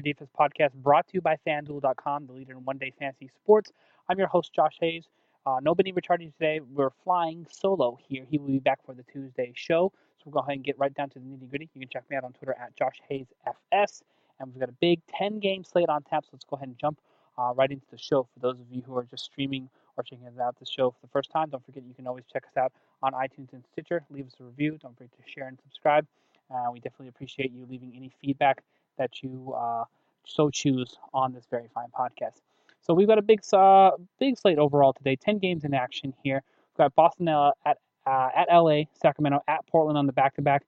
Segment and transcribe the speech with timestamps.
[0.00, 3.72] Defense Podcast brought to you by FanDuel.com, the leader in one-day fantasy sports.
[4.08, 5.08] I'm your host, Josh Hayes.
[5.46, 6.60] Uh, nobody recharging today.
[6.60, 8.24] We're flying solo here.
[8.28, 9.92] He will be back for the Tuesday show.
[10.18, 11.70] So we'll go ahead and get right down to the nitty-gritty.
[11.74, 14.02] You can check me out on Twitter at Josh Hayes FS.
[14.40, 17.00] And we've got a big 10-game slate on tap, so let's go ahead and jump
[17.38, 18.28] uh, right into the show.
[18.34, 21.08] For those of you who are just streaming or checking out the show for the
[21.08, 22.72] first time, don't forget you can always check us out
[23.02, 24.04] on iTunes and Stitcher.
[24.10, 24.78] Leave us a review.
[24.82, 26.06] Don't forget to share and subscribe.
[26.50, 28.62] Uh, we definitely appreciate you leaving any feedback
[28.98, 29.84] that you uh,
[30.24, 32.40] so choose on this very fine podcast.
[32.82, 35.16] So we've got a big uh, big slate overall today.
[35.16, 36.42] Ten games in action here.
[36.72, 40.42] We've got Boston uh, at uh, at LA, Sacramento at Portland on the back to
[40.42, 40.64] back.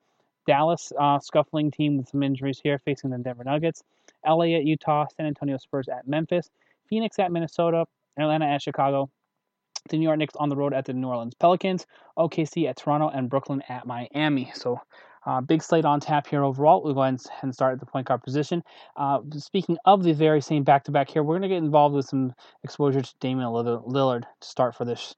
[0.47, 3.83] Dallas uh, scuffling team with some injuries here, facing the Denver Nuggets.
[4.27, 6.51] LA at Utah, San Antonio Spurs at Memphis,
[6.89, 7.87] Phoenix at Minnesota,
[8.19, 9.11] Atlanta at Chicago.
[9.89, 11.87] The New York Knicks on the road at the New Orleans Pelicans,
[12.19, 14.53] OKC at Toronto, and Brooklyn at Miami.
[14.55, 14.79] So
[15.27, 16.83] uh, big slate on tap here overall.
[16.83, 18.63] We'll go ahead and start at the point guard position.
[18.97, 21.95] Uh, speaking of the very same back to back here, we're going to get involved
[21.95, 25.15] with some exposure to Damian Lillard to start for this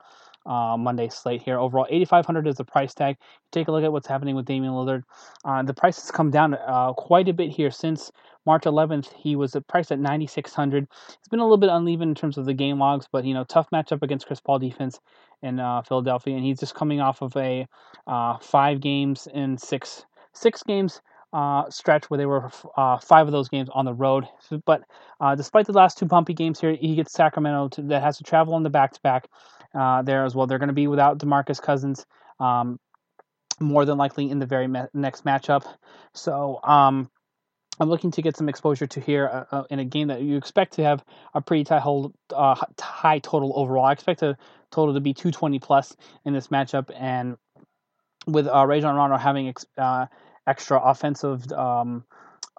[0.46, 1.58] uh, Monday slate here.
[1.58, 3.16] Overall, 8500 is the price tag.
[3.50, 5.02] Take a look at what's happening with Damian Lillard.
[5.44, 8.10] Uh, the price has come down uh, quite a bit here since
[8.46, 9.12] March 11th.
[9.14, 10.86] He was priced at 9600.
[11.08, 13.44] It's been a little bit uneven in terms of the game logs, but you know,
[13.44, 15.00] tough matchup against Chris Paul defense
[15.42, 17.66] in uh, Philadelphia, and he's just coming off of a
[18.06, 21.00] uh, five games in six six games
[21.32, 24.26] uh, stretch where they were uh, five of those games on the road.
[24.66, 24.82] But
[25.20, 28.24] uh, despite the last two bumpy games here, he gets Sacramento to, that has to
[28.24, 29.28] travel on the back to back
[29.74, 30.46] there as well.
[30.46, 32.04] They're going to be without Demarcus Cousins.
[32.40, 32.78] Um,
[33.60, 35.64] more than likely in the very next matchup.
[36.14, 37.10] So um,
[37.80, 40.36] I'm looking to get some exposure to here uh, uh, in a game that you
[40.36, 41.04] expect to have
[41.34, 43.84] a pretty high, hold, uh, high total overall.
[43.84, 44.36] I expect a
[44.70, 47.36] total to be 220 plus in this matchup, and
[48.26, 50.06] with uh, Rajon Rondo having ex- uh,
[50.46, 52.04] extra offensive um,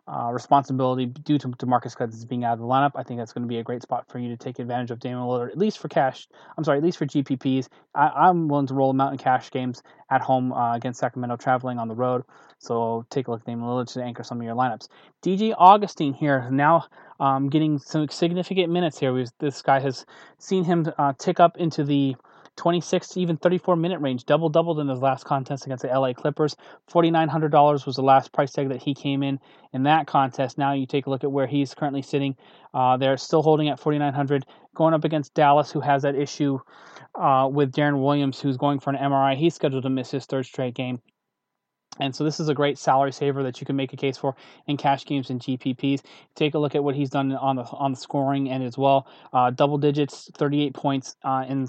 [0.07, 2.91] uh, responsibility due to DeMarcus Cousins being out of the lineup.
[2.95, 4.99] I think that's going to be a great spot for you to take advantage of
[4.99, 6.27] Damian Lillard, at least for cash.
[6.57, 7.69] I'm sorry, at least for GPPs.
[7.95, 11.37] I, am willing to roll him out in cash games at home uh, against Sacramento,
[11.37, 12.23] traveling on the road.
[12.59, 14.89] So take a look at Damian Lillard to anchor some of your lineups.
[15.21, 16.85] DJ Augustin here now
[17.19, 19.13] um, getting some significant minutes here.
[19.13, 20.05] We've, this guy has
[20.37, 22.15] seen him uh, tick up into the
[22.55, 26.13] 26 to even 34 minute range, double doubled in his last contest against the LA
[26.13, 26.55] Clippers.
[26.91, 29.39] $4,900 was the last price tag that he came in
[29.73, 30.57] in that contest.
[30.57, 32.35] Now you take a look at where he's currently sitting.
[32.73, 34.45] Uh, they're still holding at 4,900,
[34.75, 36.59] going up against Dallas, who has that issue
[37.15, 39.35] uh, with Deron Williams, who's going for an MRI.
[39.35, 41.01] He's scheduled to miss his third straight game.
[41.99, 44.35] And so this is a great salary saver that you can make a case for
[44.67, 46.01] in cash games and GPPs.
[46.35, 49.07] Take a look at what he's done on the on the scoring end as well.
[49.31, 51.67] Uh, double digits, 38 points uh, in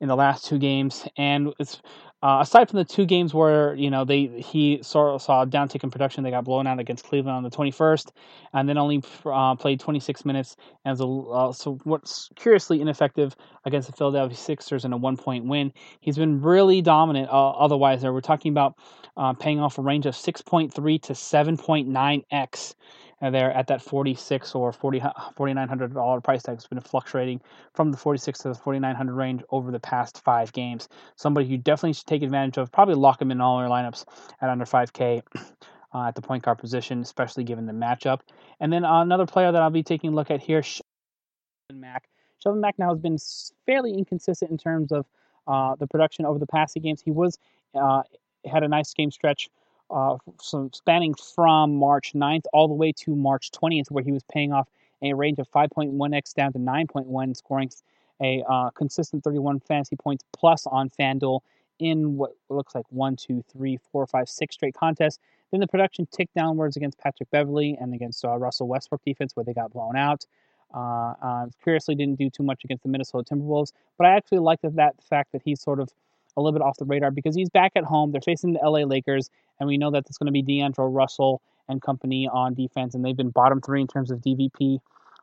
[0.00, 1.80] in the last two games, and it's
[2.26, 5.84] uh, aside from the two games where you know they he saw, saw a downtick
[5.84, 8.10] in production, they got blown out against Cleveland on the 21st,
[8.52, 13.88] and then only uh, played 26 minutes as a uh, so what's curiously ineffective against
[13.88, 15.72] the Philadelphia Sixers in a one point win.
[16.00, 17.28] He's been really dominant.
[17.28, 18.74] Uh, otherwise, there we're talking about
[19.16, 22.74] uh, paying off a range of 6.3 to 7.9 x
[23.22, 26.54] uh, there at that 46 or 40 $4,900 price tag.
[26.54, 27.40] It's been fluctuating
[27.74, 30.88] from the 46 to the 4,900 range over the past five games.
[31.16, 32.72] Somebody you definitely should take advantage of.
[32.72, 34.04] Probably lock him in all your lineups
[34.40, 35.22] at under 5K.
[35.94, 38.20] Uh, at the point guard position, especially given the matchup.
[38.60, 40.82] And then uh, another player that I'll be taking a look at here, Shelvin
[41.72, 42.08] Mack.
[42.44, 43.16] Shelvin Mack now has been
[43.64, 45.06] fairly inconsistent in terms of
[45.46, 47.00] uh, the production over the past few games.
[47.00, 47.38] He was
[47.74, 48.02] uh,
[48.44, 49.48] had a nice game stretch
[49.90, 54.22] uh, so spanning from March 9th all the way to March 20th, where he was
[54.24, 54.68] paying off
[55.02, 57.70] a range of 5.1x down to 9.1, scoring
[58.22, 61.40] a uh, consistent 31 fantasy points plus on FanDuel
[61.78, 65.18] in what looks like one, two, three, four, five, six straight contests.
[65.50, 69.44] Then the production ticked downwards against Patrick Beverley and against uh, Russell Westbrook defense, where
[69.44, 70.24] they got blown out.
[70.74, 74.74] Uh, curiously, didn't do too much against the Minnesota Timberwolves, but I actually like that,
[74.76, 75.90] that fact that he's sort of
[76.36, 78.12] a little bit off the radar because he's back at home.
[78.12, 81.40] They're facing the LA Lakers, and we know that it's going to be D'Angelo Russell
[81.68, 84.78] and company on defense, and they've been bottom three in terms of DVP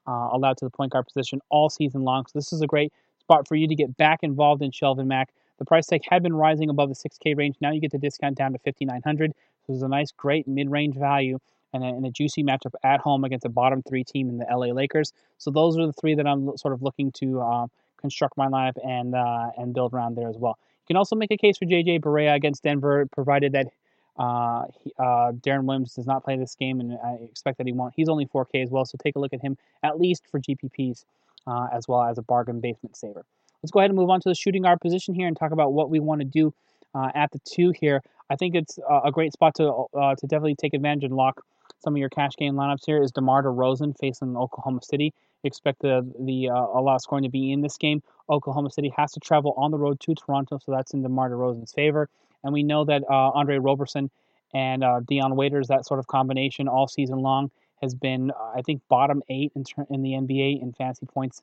[0.07, 2.25] uh, allowed to the point guard position all season long.
[2.25, 5.29] So this is a great spot for you to get back involved in Shelvin Mack.
[5.59, 7.55] The price tag had been rising above the 6K range.
[7.61, 9.33] Now you get the discount down to 5,900.
[9.65, 11.39] So is a nice, great mid-range value
[11.73, 14.45] and a, and a, juicy matchup at home against a bottom three team in the
[14.45, 15.13] LA Lakers.
[15.37, 17.67] So those are the three that I'm sort of looking to uh,
[17.97, 20.57] construct my lineup and uh, and build around there as well.
[20.83, 23.67] You can also make a case for JJ Barea against Denver, provided that
[24.17, 27.73] uh, he, uh, Deron Williams does not play this game, and I expect that he
[27.73, 27.93] won't.
[27.95, 31.05] He's only 4K as well, so take a look at him at least for GPPs
[31.47, 33.25] uh, as well as a bargain basement saver.
[33.61, 35.73] Let's go ahead and move on to the shooting guard position here and talk about
[35.73, 36.53] what we want to do
[36.93, 38.01] uh, at the two here.
[38.29, 41.41] I think it's a great spot to uh, to definitely take advantage and lock
[41.79, 43.01] some of your cash game lineups here.
[43.01, 45.13] Is DeMar DeRozan facing Oklahoma City?
[45.43, 48.01] Expect the the uh, a lot of scoring to be in this game.
[48.29, 51.73] Oklahoma City has to travel on the road to Toronto, so that's in DeMar DeRozan's
[51.73, 52.09] favor.
[52.43, 54.09] And we know that uh, Andre Roberson
[54.53, 57.51] and uh, Dion Waiters, that sort of combination all season long,
[57.81, 61.41] has been, I think, bottom eight in, ter- in the NBA in fantasy points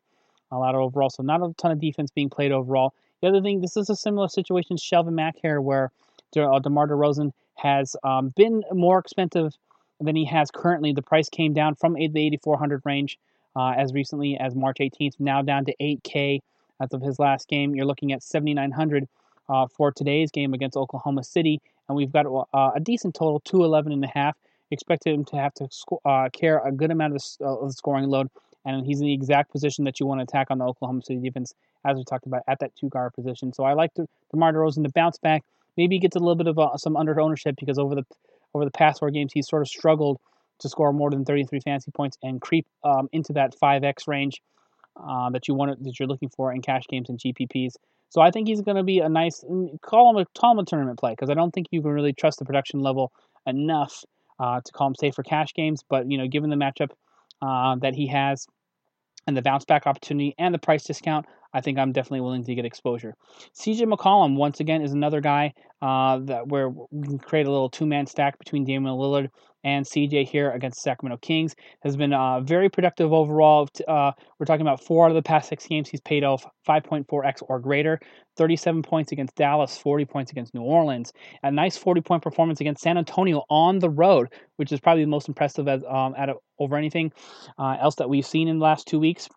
[0.50, 1.10] a allowed overall.
[1.10, 2.94] So not a ton of defense being played overall.
[3.20, 5.90] The other thing, this is a similar situation to Shelvin Mack here, where
[6.32, 9.52] De- uh, DeMar DeRozan has um, been more expensive
[10.00, 10.92] than he has currently.
[10.92, 13.18] The price came down from the 8,400 range
[13.56, 16.40] uh, as recently as March 18th, now down to 8K
[16.80, 17.74] as of his last game.
[17.74, 19.08] You're looking at 7,900
[19.48, 23.92] uh, for today's game against Oklahoma City, and we've got uh, a decent total, 211
[23.92, 24.36] and a half.
[24.70, 27.72] Expect him to have to sco- uh, care a good amount of the, of the
[27.72, 28.28] scoring load,
[28.64, 31.20] and he's in the exact position that you want to attack on the Oklahoma City
[31.20, 31.54] defense,
[31.84, 33.52] as we talked about at that two guard position.
[33.52, 35.42] So I like the DeMar DeRozan to bounce back.
[35.76, 38.04] Maybe he gets a little bit of uh, some under ownership because over the
[38.54, 40.20] over the past four games he's sort of struggled
[40.60, 44.40] to score more than 33 fantasy points and creep um, into that 5x range
[44.96, 47.74] uh, that you want that you're looking for in cash games and GPPs.
[48.10, 50.58] So I think he's going to be a nice mm, call him a call him
[50.58, 53.12] a tournament play because I don't think you can really trust the production level
[53.46, 54.04] enough
[54.38, 55.84] uh, to call him safe for cash games.
[55.88, 56.90] But you know, given the matchup
[57.40, 58.46] uh, that he has
[59.26, 62.54] and the bounce back opportunity and the price discount, I think I'm definitely willing to
[62.54, 63.14] get exposure.
[63.60, 65.52] CJ McCollum, once again, is another guy
[65.82, 69.28] uh, that where we can create a little two man stack between Damian Lillard
[69.64, 71.54] and CJ here against Sacramento Kings.
[71.82, 73.68] Has been uh, very productive overall.
[73.86, 75.88] Uh, we're talking about four out of the past six games.
[75.88, 78.00] He's paid off 5.4x or greater.
[78.36, 81.12] 37 points against Dallas, 40 points against New Orleans.
[81.42, 85.10] A nice 40 point performance against San Antonio on the road, which is probably the
[85.10, 87.12] most impressive as, um, out of, over anything
[87.58, 89.28] uh, else that we've seen in the last two weeks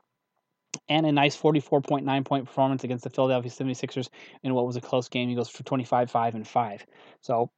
[0.89, 4.09] and a nice 44.9 point performance against the Philadelphia 76ers
[4.43, 5.29] in what was a close game.
[5.29, 6.85] He goes for 25, 5, and 5.
[7.21, 7.51] So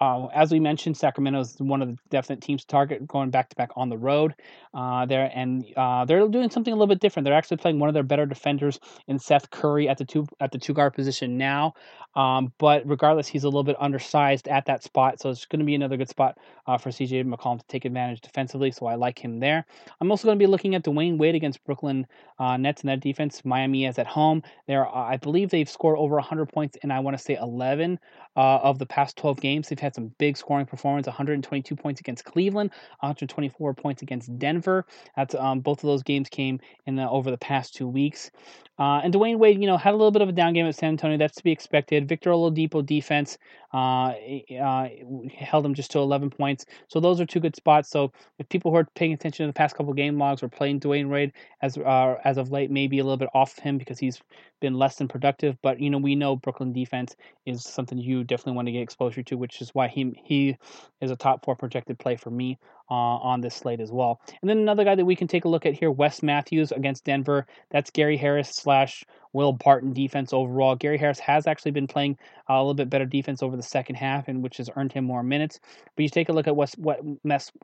[0.00, 3.48] uh, as we mentioned, Sacramento is one of the definite teams to target going back
[3.50, 4.34] to back on the road.
[4.72, 7.24] Uh, there and uh, they're doing something a little bit different.
[7.24, 10.50] They're actually playing one of their better defenders in Seth Curry at the two at
[10.50, 11.74] the two guard position now.
[12.16, 15.66] Um, but regardless, he's a little bit undersized at that spot, so it's going to
[15.66, 18.70] be another good spot uh, for CJ McCollum to take advantage defensively.
[18.70, 19.66] So I like him there.
[20.00, 22.06] I'm also going to be looking at Dwyane Wade against Brooklyn
[22.38, 23.44] uh, Nets in that defense.
[23.44, 24.42] Miami is at home.
[24.68, 27.98] There, I believe they've scored over 100 points, and I want to say 11
[28.36, 29.68] uh, of the past 12 games.
[29.68, 34.86] They've had some big scoring performance 122 points against Cleveland, 124 points against Denver.
[35.16, 38.30] That's um, Both of those games came in the, over the past two weeks.
[38.76, 40.74] Uh, and Dwyane Wade, you know, had a little bit of a down game at
[40.74, 41.16] San Antonio.
[41.16, 42.08] That's to be expected.
[42.08, 43.38] Victor Oladipo defense
[43.72, 44.14] uh,
[44.60, 44.88] uh,
[45.36, 46.64] held him just to 11 points.
[46.88, 47.88] So those are two good spots.
[47.88, 50.80] So if people who are paying attention to the past couple game logs were playing
[50.80, 53.98] Dwyane Wade as uh, as of late, maybe a little bit off of him because
[54.00, 54.20] he's
[54.60, 55.56] been less than productive.
[55.62, 57.14] But you know, we know Brooklyn defense
[57.46, 60.56] is something you definitely want to get exposure to, which is why he he
[61.00, 62.58] is a top four projected play for me
[62.90, 64.20] uh, on this slate as well.
[64.40, 67.04] And then another guy that we can take a look at here, Wes Matthews against
[67.04, 67.46] Denver.
[67.70, 70.76] That's Gary Harris slash Will Barton defense overall.
[70.76, 72.16] Gary Harris has actually been playing
[72.48, 75.22] a little bit better defense over the second half, and which has earned him more
[75.22, 75.60] minutes.
[75.96, 76.74] But you take a look at what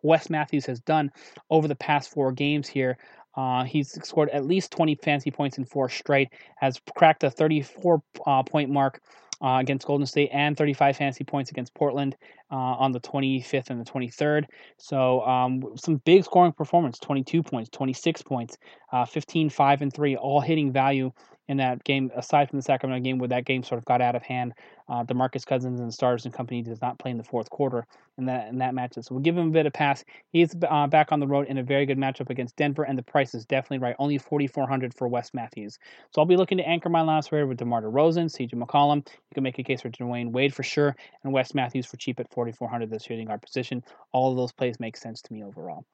[0.03, 1.13] Wes Matthews has done
[1.49, 2.99] over the past four games here.
[3.37, 8.03] Uh, he's scored at least 20 fancy points in four straight, has cracked a 34
[8.27, 9.01] uh, point mark
[9.43, 12.17] uh, against Golden State and 35 fantasy points against Portland
[12.51, 14.45] uh, on the 25th and the 23rd.
[14.77, 18.59] So um, some big scoring performance 22 points, 26 points,
[18.93, 21.13] uh, 15, 5, and 3, all hitting value
[21.51, 24.15] in that game, aside from the Sacramento game where that game sort of got out
[24.15, 24.55] of hand.
[24.89, 27.85] Uh, DeMarcus Cousins and Stars and company does not play in the fourth quarter
[28.19, 29.05] in that in that matchup.
[29.05, 30.05] So we'll give him a bit of pass.
[30.33, 33.03] He's uh, back on the road in a very good matchup against Denver, and the
[33.03, 33.97] price is definitely right.
[33.99, 35.77] Only 4400 for Wes Matthews.
[36.15, 38.99] So I'll be looking to anchor my last word with DeMar DeRozan, CJ McCollum.
[38.99, 42.21] You can make a case for Dwyane Wade for sure, and Wes Matthews for cheap
[42.21, 43.83] at 4400 this shooting guard position.
[44.13, 45.85] All of those plays make sense to me overall.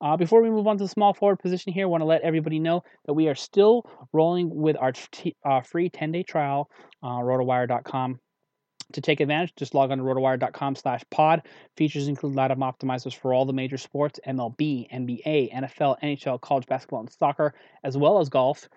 [0.00, 2.22] Uh, before we move on to the small forward position here, I want to let
[2.22, 6.70] everybody know that we are still rolling with our t- uh, free 10 day trial,
[7.02, 8.20] uh, rotowire.com
[8.94, 11.42] to take advantage, just log on to rotowire.com slash pod.
[11.76, 17.00] Features include live optimizers for all the major sports, MLB, NBA, NFL, NHL, college basketball,
[17.00, 18.68] and soccer, as well as golf.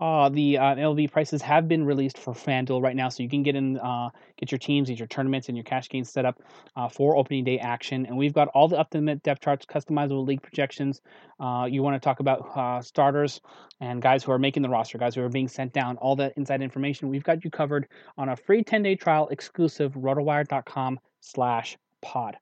[0.00, 3.42] Uh, the uh, MLB prices have been released for FanDuel right now, so you can
[3.42, 6.42] get in, uh, get your teams, get your tournaments, and your cash games set up
[6.74, 8.06] uh, for opening day action.
[8.06, 11.02] And we've got all the up-to-the-minute depth charts, customizable league projections.
[11.38, 13.42] Uh, you want to talk about uh, starters
[13.80, 16.32] and guys who are making the roster, guys who are being sent down, all that
[16.38, 17.10] inside information.
[17.10, 22.36] We've got you covered on a free 10-day trial exclusive rotowire.com/pod.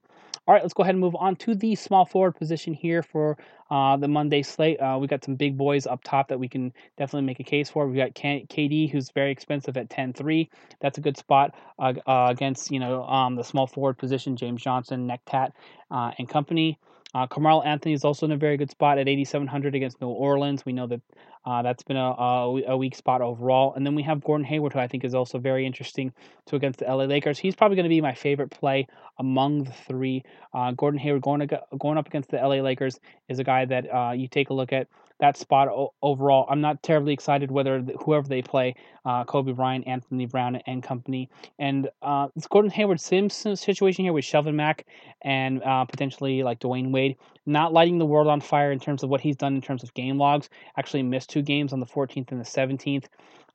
[0.49, 3.37] All right, let's go ahead and move on to the small forward position here for
[3.71, 4.81] uh, the Monday slate.
[4.81, 7.71] Uh, we got some big boys up top that we can definitely make a case
[7.71, 7.87] for.
[7.87, 10.49] We got KD, who's very expensive at 10-3.
[10.81, 14.63] That's a good spot uh, uh, against you know um, the small forward position, James
[14.63, 15.53] Johnson, Nectat,
[15.91, 16.79] uh, and company.
[17.15, 20.65] Uh, Carmelo Anthony is also in a very good spot at 8,700 against New Orleans.
[20.65, 21.01] We know that
[21.45, 23.75] uh, that's been a, a, a, weak spot overall.
[23.75, 26.13] And then we have Gordon Hayward, who I think is also very interesting
[26.47, 27.39] to against the LA Lakers.
[27.39, 28.87] He's probably going to be my favorite play
[29.19, 30.23] among the three.
[30.53, 33.87] Uh, Gordon Hayward going, to, going up against the LA Lakers is a guy that
[33.95, 34.89] uh, you take a look at
[35.21, 36.47] that spot o- overall.
[36.49, 40.83] I'm not terribly excited whether the, whoever they play, uh, Kobe Bryant, Anthony Brown, and
[40.83, 41.29] company.
[41.59, 44.87] And uh, it's Gordon Hayward Sims situation here with Shelvin Mack
[45.23, 47.17] and uh, potentially like Dwyane Wade,
[47.47, 49.93] not lighting the world on fire in terms of what he's done in terms of
[49.95, 50.49] game logs.
[50.77, 53.07] Actually missed two games on the 14th and the 17th.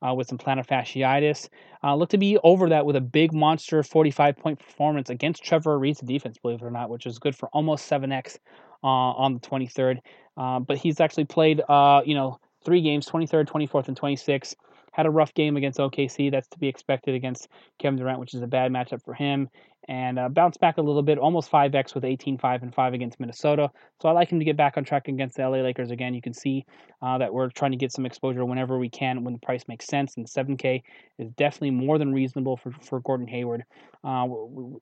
[0.04, 1.48] Uh, with some plantar fasciitis.
[1.82, 5.78] Uh, looked to be over that with a big monster 45 point performance against Trevor
[5.78, 8.36] Ariza defense, believe it or not, which is good for almost 7x
[8.82, 10.00] uh, on the 23rd.
[10.36, 14.54] Uh, but he's actually played, uh, you know, three games 23rd, 24th, and 26th.
[14.92, 16.30] Had a rough game against OKC.
[16.30, 19.48] That's to be expected against Kevin Durant, which is a bad matchup for him.
[19.86, 23.20] And uh, bounced back a little bit, almost 5x with 18, 5, and 5 against
[23.20, 23.70] Minnesota.
[24.00, 26.14] So I like him to get back on track against the LA Lakers again.
[26.14, 26.64] You can see
[27.02, 29.86] uh, that we're trying to get some exposure whenever we can when the price makes
[29.86, 30.16] sense.
[30.16, 30.82] And 7K
[31.18, 33.64] is definitely more than reasonable for, for Gordon Hayward.
[34.02, 34.26] Uh,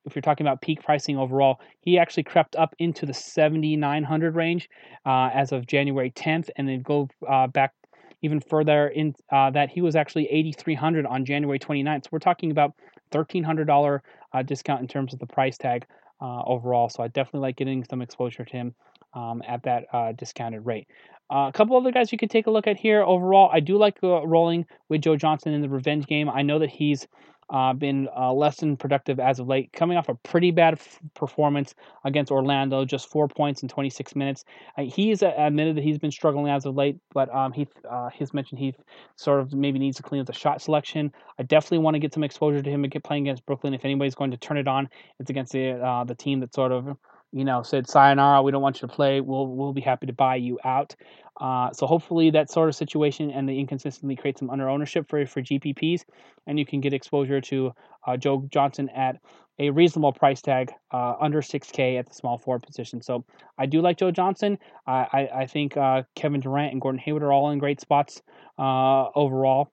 [0.05, 4.69] if you're talking about peak pricing overall, he actually crept up into the 7,900 range
[5.05, 7.73] uh, as of January 10th and then go uh, back
[8.23, 12.05] even further in uh, that he was actually 8300 on January 29th.
[12.05, 12.75] So we're talking about
[13.13, 14.01] $1,300
[14.33, 15.87] uh, discount in terms of the price tag
[16.21, 16.89] uh, overall.
[16.89, 18.75] So I definitely like getting some exposure to him
[19.15, 20.87] um, at that uh, discounted rate.
[21.31, 23.03] Uh, a couple other guys you can take a look at here.
[23.03, 26.29] Overall, I do like uh, rolling with Joe Johnson in the revenge game.
[26.29, 27.07] I know that he's
[27.51, 30.99] uh, been uh, less than productive as of late, coming off a pretty bad f-
[31.15, 34.45] performance against Orlando, just four points in 26 minutes.
[34.77, 38.33] Uh, he's admitted that he's been struggling as of late, but um, he uh, he's
[38.33, 38.75] mentioned he
[39.17, 41.13] sort of maybe needs to clean up the shot selection.
[41.39, 43.75] I definitely want to get some exposure to him and get playing against Brooklyn.
[43.75, 46.73] If anybody's going to turn it on, it's against the uh, the team that sort
[46.73, 46.97] of
[47.33, 49.21] you know, said sayonara, we don't want you to play.
[49.21, 50.95] We'll we'll be happy to buy you out.
[51.41, 55.25] Uh, so hopefully that sort of situation and the inconsistency creates some under ownership for
[55.27, 56.03] for GPPs,
[56.47, 57.73] and you can get exposure to
[58.07, 59.17] uh, Joe Johnson at
[59.59, 63.03] a reasonable price tag, uh, under 6K at the small forward position.
[63.03, 63.25] So
[63.59, 64.59] I do like Joe Johnson.
[64.87, 68.23] I I, I think uh, Kevin Durant and Gordon Hayward are all in great spots
[68.59, 69.73] uh, overall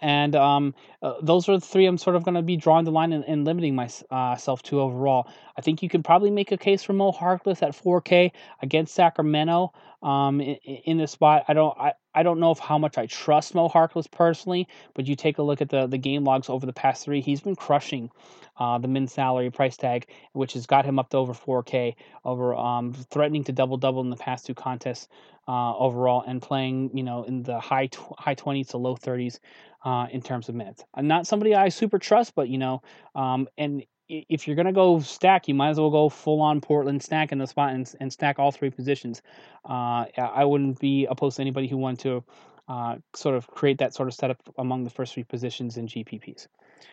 [0.00, 2.90] and um, uh, those are the three I'm sort of going to be drawing the
[2.90, 5.28] line and, and limiting myself uh, to overall.
[5.56, 8.30] I think you can probably make a case for Mo Harkless at 4K
[8.62, 9.72] against Sacramento
[10.02, 11.44] um, in, in this spot.
[11.48, 11.76] I don't
[12.14, 15.42] I don't know if how much I trust Mo Harkless personally, but you take a
[15.42, 17.20] look at the the game logs over the past three.
[17.20, 18.10] He's been crushing
[18.58, 21.94] uh, the min salary price tag, which has got him up to over 4K,
[22.24, 25.08] over um, threatening to double double in the past two contests
[25.48, 29.38] uh, overall, and playing you know in the high tw- high 20s to low 30s
[29.84, 30.84] uh, in terms of minutes.
[30.94, 32.82] I'm not somebody I super trust, but you know,
[33.14, 37.02] um, and if you're gonna go stack, you might as well go full on Portland
[37.02, 39.22] stack in the spot and, and stack all three positions.
[39.68, 42.24] Uh, I wouldn't be opposed to anybody who wanted to
[42.68, 46.46] uh, sort of create that sort of setup among the first three positions in GPPs.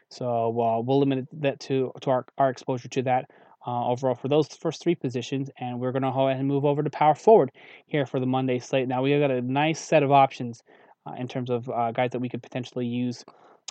[0.10, 3.30] So uh, we'll limit that to to our, our exposure to that.
[3.68, 6.66] Uh, overall for those first three positions, and we're going to go ahead and move
[6.66, 7.52] over to power forward
[7.86, 8.88] here for the Monday slate.
[8.88, 10.64] Now we have got a nice set of options
[11.06, 13.24] uh, in terms of uh, guys that we could potentially use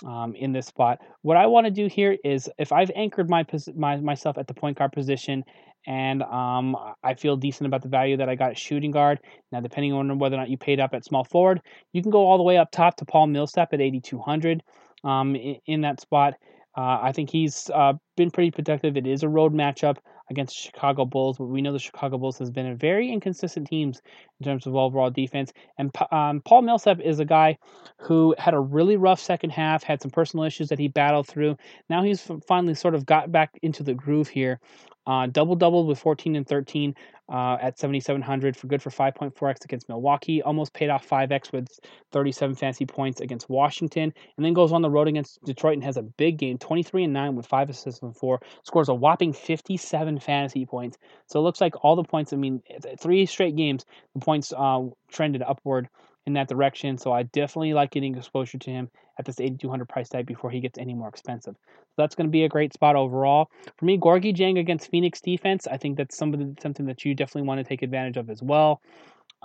[0.05, 0.99] um, in this spot.
[1.21, 4.53] What I want to do here is if I've anchored my, my myself at the
[4.53, 5.43] point guard position
[5.87, 9.19] and um, I feel decent about the value that I got at shooting guard.
[9.51, 12.19] Now, depending on whether or not you paid up at small forward, you can go
[12.19, 14.63] all the way up top to Paul Millsap at 8,200
[15.03, 16.35] um, in, in, that spot.
[16.77, 18.95] Uh, I think he's uh, been pretty productive.
[18.95, 19.97] It is a road matchup
[20.31, 23.67] against the Chicago Bulls, but we know the Chicago Bulls has been a very inconsistent
[23.67, 24.01] teams
[24.39, 25.53] in terms of overall defense.
[25.77, 27.59] And um, Paul Millsap is a guy
[27.99, 31.57] who had a really rough second half, had some personal issues that he battled through.
[31.89, 34.59] Now he's finally sort of got back into the groove here.
[35.07, 36.95] Uh, double double with 14 and 13
[37.31, 40.41] uh, at 7,700 for good for 5.4x against Milwaukee.
[40.41, 41.67] Almost paid off 5x with
[42.11, 45.97] 37 fancy points against Washington, and then goes on the road against Detroit and has
[45.97, 48.41] a big game, 23 and 9 with five assists and four.
[48.63, 50.97] Scores a whopping 57 fantasy points.
[51.27, 52.33] So it looks like all the points.
[52.33, 52.61] I mean,
[52.99, 55.87] three straight games, the points uh, trended upward
[56.25, 56.97] in that direction.
[56.97, 60.59] So I definitely like getting exposure to him at this 8200 price tag before he
[60.59, 61.55] gets any more expensive.
[61.55, 63.49] So that's going to be a great spot overall.
[63.77, 67.47] For me, Gorgui Dieng against Phoenix defense, I think that's somebody, something that you definitely
[67.47, 68.81] want to take advantage of as well.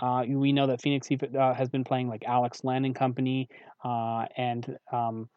[0.01, 3.49] Uh, we know that Phoenix uh, has been playing like Alex Len and company,
[3.83, 5.29] uh, and um,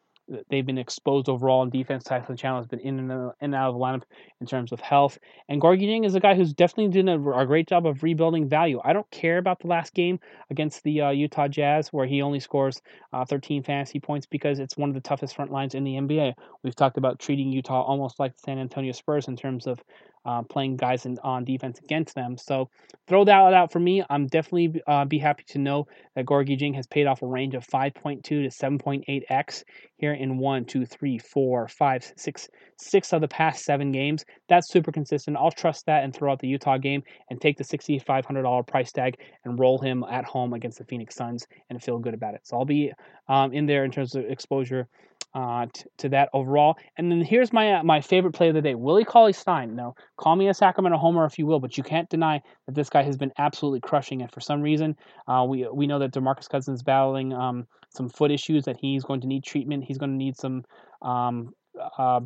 [0.49, 2.03] they've been exposed overall in defense.
[2.03, 4.03] Tyson Chandler has been in and, out, in and out of the lineup
[4.41, 5.17] in terms of health.
[5.47, 8.47] And Gorgui Dieng is a guy who's definitely doing a, a, great job of rebuilding
[8.47, 8.79] value.
[8.83, 12.39] I don't care about the last game against the uh, Utah Jazz where he only
[12.39, 12.81] scores
[13.13, 16.33] uh, 13 fantasy points because it's one of the toughest front lines in the NBA.
[16.63, 19.81] We've talked about treating Utah almost like the San Antonio Spurs in terms of
[20.29, 22.37] uh, playing guys in, on defense against them.
[22.37, 22.69] So
[23.07, 24.03] throw that out for me.
[24.11, 27.55] I'm definitely uh, be happy to know that Gorgui Dieng has paid off a range
[27.55, 29.63] of 5.2 to 7.8x
[29.97, 34.23] here in one, two, three, four, five, six, six of the past seven games.
[34.47, 35.35] That's super consistent.
[35.35, 39.17] I'll trust that and throw out the Utah game and take the $6,500 price tag
[39.45, 42.41] and roll him at home against the Phoenix Suns and feel good about it.
[42.43, 42.93] So I'll be
[43.27, 44.87] um, in there in terms of exposure
[45.33, 46.75] uh, t- to that overall.
[46.97, 49.75] And then here's my uh, my favorite play of the day, Willie Cauley Stein.
[49.75, 52.89] Now, call me a Sacramento homer if you will, but you can't deny that this
[52.89, 54.31] guy has been absolutely crushing it.
[54.31, 54.95] For some reason,
[55.27, 59.03] uh, we we know that Demarcus Cousins is battling um, some foot issues that he's
[59.03, 59.83] going to need treatment.
[59.83, 60.63] He's going to need some
[61.01, 61.49] um,
[61.97, 62.21] uh,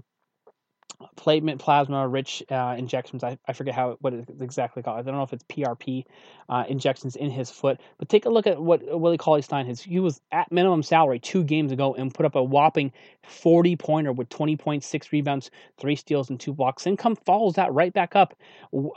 [1.16, 3.24] platelet plasma rich uh, injections.
[3.24, 5.00] I, I forget how what it's exactly called.
[5.00, 6.06] I don't know if it's PRP
[6.50, 7.80] uh, injections in his foot.
[7.98, 9.82] But take a look at what Willie Cauley Stein has.
[9.82, 12.92] He was at minimum salary two games ago and put up a whopping
[13.24, 16.86] 40 pointer with 20.6 rebounds, three steals, and two blocks.
[16.86, 18.36] Income follows that right back up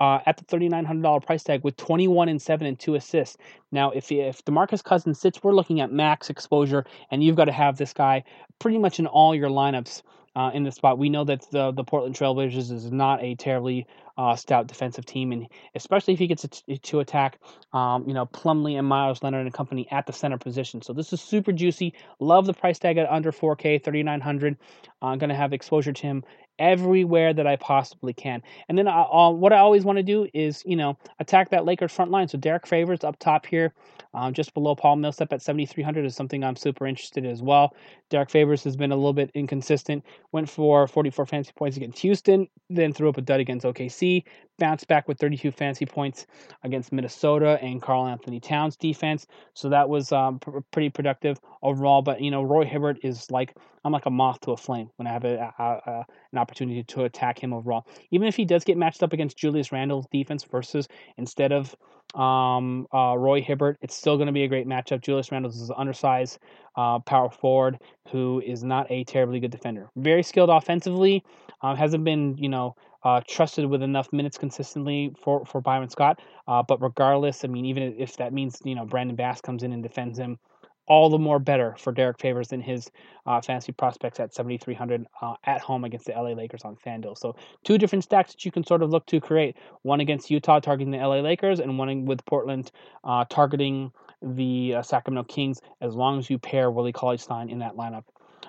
[0.00, 3.36] uh, at the $3,900 price tag with 21 and seven and two assists.
[3.72, 7.52] Now, if if Demarcus Cousins sits, we're looking at max exposure, and you've got to
[7.52, 8.24] have this guy
[8.58, 10.02] pretty much in all your lineups
[10.36, 10.98] uh, in the spot.
[10.98, 13.86] We know that the the Portland Trailblazers is not a terribly
[14.18, 16.46] uh, stout defensive team, and especially if he gets
[16.82, 17.38] to, attack,
[17.72, 20.80] um, you know, Plumlee and Meyers Leonard and company at the center position.
[20.80, 21.92] So this is super juicy.
[22.18, 24.56] Love the price tag at under 4K, 3,900.
[25.02, 26.24] I'm uh, going to have exposure to him
[26.58, 28.42] everywhere that I possibly can.
[28.68, 31.64] And then I, uh, what I always want to do is, you know, attack that
[31.64, 32.28] Lakers front line.
[32.28, 33.72] So Derek Favors up top here,
[34.14, 37.74] um, just below Paul Millsap at 7,300 is something I'm super interested in as well.
[38.08, 40.04] Derek Favors has been a little bit inconsistent.
[40.32, 44.24] Went for 44 fantasy points against Houston, then threw up a dud against OKC.
[44.58, 46.26] Bounced back with 32 fantasy points
[46.64, 49.26] against Minnesota and Karl-Anthony Towns defense.
[49.54, 52.02] So that was um, pr- pretty productive overall.
[52.02, 55.06] But you know, Roy Hibbert is like I'm like a moth to a flame when
[55.06, 57.86] I have a, a, a, an opportunity to attack him overall.
[58.10, 61.76] Even if he does get matched up against Julius Randle's defense versus instead of
[62.14, 65.02] um, uh, Roy Hibbert, it's still going to be a great matchup.
[65.02, 66.38] Julius Randle is an undersized
[66.76, 67.78] uh, power forward
[68.10, 69.88] who is not a terribly good defender.
[69.96, 71.24] Very skilled offensively,
[71.62, 72.74] uh, hasn't been you know
[73.06, 76.20] uh, trusted with enough minutes consistently for for Byron Scott.
[76.48, 79.72] Uh, but regardless, I mean, even if that means you know Brandon Bass comes in
[79.72, 80.40] and defends him
[80.88, 82.90] all the more better for Derek Favors than his
[83.26, 87.16] uh, fantasy prospects at 7,300 uh, at home against the LA Lakers on FanDuel.
[87.16, 90.58] So, two different stacks that you can sort of look to create one against Utah
[90.58, 92.72] targeting the LA Lakers, and one with Portland
[93.04, 97.60] uh, targeting the uh, Sacramento Kings, as long as you pair Willie Cauley Stein in
[97.60, 98.04] that lineup.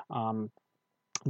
[0.09, 0.49] Um,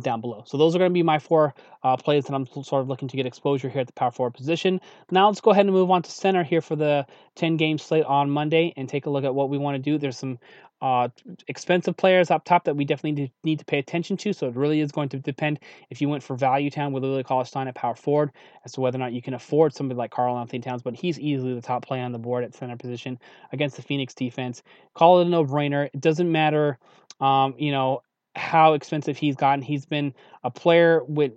[0.01, 0.43] down below.
[0.45, 3.07] So those are going to be my four uh, plays that I'm sort of looking
[3.07, 4.81] to get exposure here at the power forward position.
[5.11, 7.05] Now let's go ahead and move on to center here for the
[7.35, 9.97] 10 game slate on Monday and take a look at what we want to do.
[9.97, 10.39] There's some
[10.81, 11.09] uh,
[11.47, 14.33] expensive players up top that we definitely need to pay attention to.
[14.33, 17.23] So it really is going to depend if you went for value town with Willie
[17.23, 18.31] Cauley Stein at power forward
[18.63, 21.19] as to whether or not you can afford somebody like Karl Anthony Towns, but he's
[21.19, 23.19] easily the top play on the board at center position
[23.51, 24.61] against the Phoenix defense.
[24.93, 25.85] Call it a no-brainer.
[25.85, 26.77] It doesn't matter,
[27.19, 28.03] um, you know,
[28.37, 29.61] how expensive he's gotten.
[29.61, 31.33] He's been a player with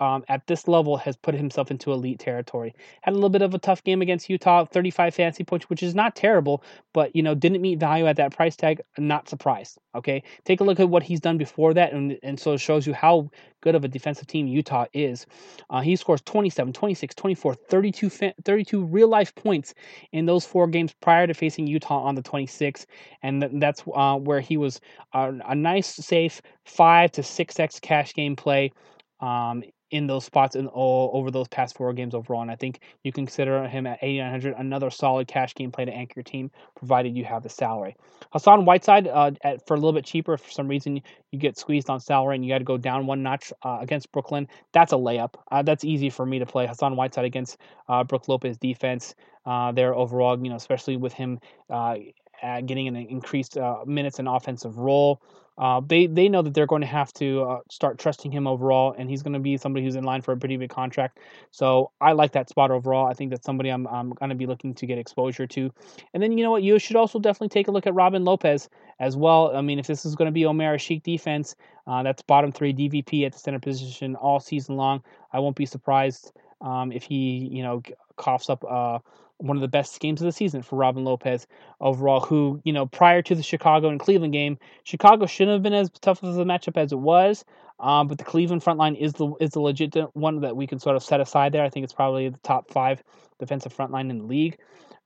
[0.00, 2.74] um, at this level has put himself into elite territory.
[3.02, 5.94] Had a little bit of a tough game against Utah, 35 fantasy points, which is
[5.94, 8.80] not terrible, but you know didn't meet value at that price tag.
[8.98, 9.78] Not surprised.
[9.94, 12.86] Okay, take a look at what he's done before that, and and so it shows
[12.86, 15.26] you how good of a defensive team Utah is.
[15.70, 18.10] Uh, he scores 27, 26, 24, 32,
[18.44, 19.72] 32 real life points
[20.12, 22.84] in those four games prior to facing Utah on the 26th,
[23.22, 24.80] and that's uh, where he was
[25.14, 28.72] a, a nice, safe five to six x cash game play
[29.20, 32.42] um, in those spots in all over those past four games overall.
[32.42, 35.92] And I think you can consider him at 8,900 another solid cash game play to
[35.92, 37.94] anchor your team, provided you have the salary.
[38.32, 40.36] Hassan Whiteside uh, at, for a little bit cheaper.
[40.36, 41.00] For some reason,
[41.30, 44.10] you get squeezed on salary and you got to go down one notch uh, against
[44.10, 44.48] Brooklyn.
[44.72, 45.34] That's a layup.
[45.52, 49.14] Uh, that's easy for me to play Hassan Whiteside against uh, Brook Lopez defense.
[49.46, 51.38] Uh, there overall, you know, especially with him
[51.70, 51.96] uh,
[52.42, 55.20] getting an increased minutes and offensive role.
[55.56, 58.94] Uh, they they know that they're going to have to uh, start trusting him overall,
[58.98, 61.20] and he's going to be somebody who's in line for a pretty big contract.
[61.52, 63.06] So I like that spot overall.
[63.06, 65.72] I think that's somebody I'm I'm going to be looking to get exposure to.
[66.12, 68.68] And then you know what, you should also definitely take a look at Robin Lopez
[68.98, 69.56] as well.
[69.56, 71.54] I mean, if this is going to be Omer Asik defense,
[71.86, 75.04] uh, that's bottom three DVP at the center position all season long.
[75.32, 77.80] I won't be surprised um, if he you know
[78.16, 78.98] coughs up uh,
[79.44, 81.46] one of the best games of the season for Robin Lopez
[81.80, 85.74] overall, who, you know, prior to the Chicago and Cleveland game, Chicago shouldn't have been
[85.74, 87.44] as tough of a matchup as it was.
[87.80, 90.78] Um, but the Cleveland front line is the is the legit one that we can
[90.78, 91.64] sort of set aside there.
[91.64, 93.02] I think it's probably the top five
[93.38, 94.58] defensive front line in the league,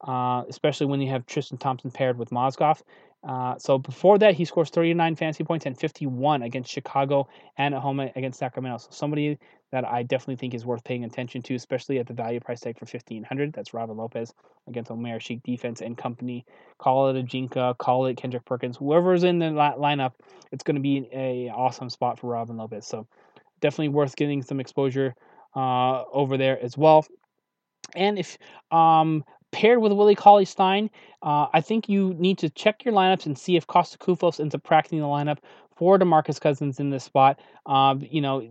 [0.06, 2.82] uh, especially when you have Tristan Thompson paired with Mozgov.
[3.26, 7.80] Uh, so before that, he scores 39 fantasy points and 51 against Chicago and at
[7.80, 8.78] home against Sacramento.
[8.78, 9.38] So somebody
[9.70, 12.78] that I definitely think is worth paying attention to, especially at the value price tag
[12.78, 14.32] for 1500 That's Robin Lopez
[14.66, 16.46] against Omer Asik defense and company.
[16.78, 20.12] Call it Ajinça, call it Kendrick Perkins, whoever's in the lineup,
[20.52, 22.86] it's going to be an awesome spot for Robin Lopez.
[22.86, 23.06] So
[23.60, 25.14] definitely worth getting some exposure
[25.54, 27.06] uh, over there as well.
[27.94, 28.38] And if
[28.70, 30.90] um, paired with Willie Cauley Stein,
[31.22, 34.54] uh, I think you need to check your lineups and see if Kosta Koufos ends
[34.54, 35.38] up cracking the lineup
[35.76, 37.40] for DeMarcus Cousins in this spot.
[37.66, 38.48] Um, you know,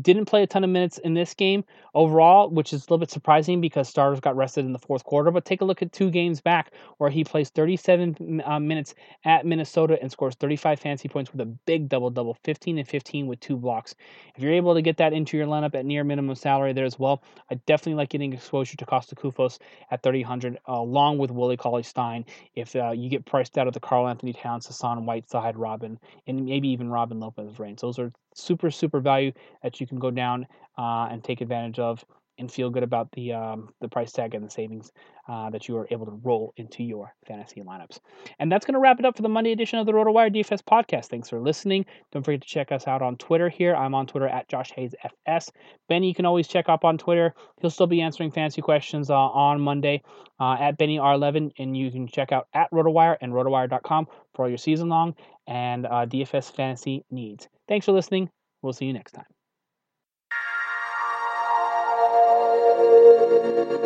[0.00, 3.10] didn't play a ton of minutes in this game overall, which is a little bit
[3.10, 5.30] surprising because starters got rested in the fourth quarter.
[5.30, 9.46] But take a look at two games back where he plays 37 uh, minutes at
[9.46, 13.40] Minnesota and scores 35 fantasy points with a big double double, 15 and 15 with
[13.40, 13.94] two blocks.
[14.34, 16.98] If you're able to get that into your lineup at near minimum salary there as
[16.98, 19.58] well, I definitely like getting exposure to Kosta Koufos
[19.90, 22.24] at 300 uh, along with Willie Cauley Stein.
[22.54, 26.68] If uh, you get priced out of the Karl-Anthony Towns, Hassan Whiteside, Robin, and maybe
[26.68, 30.46] even Robin Lopez range, those are super super value that you can go down
[30.78, 32.04] uh, and take advantage of
[32.38, 34.92] and feel good about the um, the price tag and the savings
[35.28, 37.98] uh, that you are able to roll into your fantasy lineups.
[38.38, 40.62] And that's going to wrap it up for the Monday edition of the RotoWire DFS
[40.62, 41.06] podcast.
[41.06, 41.84] Thanks for listening.
[42.12, 43.74] Don't forget to check us out on Twitter here.
[43.74, 44.94] I'm on Twitter at Josh Hayes
[45.26, 45.50] FS.
[45.88, 47.34] Benny, you can always check up on Twitter.
[47.60, 50.02] He'll still be answering fantasy questions uh, on Monday
[50.40, 54.48] uh, at Benny R11, and you can check out at RotoWire and RotoWire.com for all
[54.48, 55.14] your season long
[55.46, 57.48] and uh, DFS fantasy needs.
[57.68, 58.30] Thanks for listening.
[58.62, 59.35] We'll see you next time.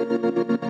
[0.06, 0.69] thank you